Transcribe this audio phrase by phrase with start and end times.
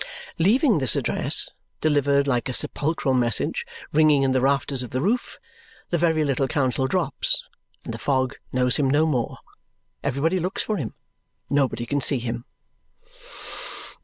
[0.39, 1.47] Leaving this address
[1.79, 5.37] (delivered like a sepulchral message) ringing in the rafters of the roof,
[5.91, 7.43] the very little counsel drops,
[7.85, 9.37] and the fog knows him no more.
[10.03, 10.95] Everybody looks for him.
[11.51, 12.45] Nobody can see him.